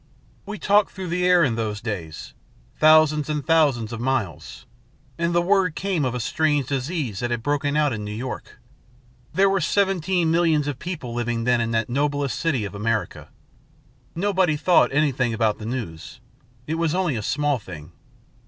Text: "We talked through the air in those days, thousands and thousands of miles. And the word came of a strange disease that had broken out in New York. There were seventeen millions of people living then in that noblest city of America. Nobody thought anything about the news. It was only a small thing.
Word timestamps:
"We 0.47 0.57
talked 0.57 0.91
through 0.93 1.09
the 1.09 1.27
air 1.27 1.43
in 1.43 1.53
those 1.53 1.79
days, 1.79 2.33
thousands 2.79 3.29
and 3.29 3.45
thousands 3.45 3.93
of 3.93 4.01
miles. 4.01 4.65
And 5.19 5.31
the 5.35 5.43
word 5.43 5.75
came 5.75 6.05
of 6.05 6.15
a 6.15 6.19
strange 6.19 6.65
disease 6.65 7.19
that 7.19 7.29
had 7.29 7.43
broken 7.43 7.77
out 7.77 7.93
in 7.93 8.03
New 8.03 8.11
York. 8.11 8.57
There 9.31 9.47
were 9.47 9.61
seventeen 9.61 10.31
millions 10.31 10.65
of 10.67 10.79
people 10.79 11.13
living 11.13 11.43
then 11.43 11.61
in 11.61 11.69
that 11.73 11.87
noblest 11.87 12.39
city 12.39 12.65
of 12.65 12.73
America. 12.73 13.29
Nobody 14.15 14.55
thought 14.57 14.91
anything 14.91 15.35
about 15.35 15.59
the 15.59 15.67
news. 15.67 16.19
It 16.65 16.79
was 16.79 16.95
only 16.95 17.15
a 17.15 17.21
small 17.21 17.59
thing. 17.59 17.91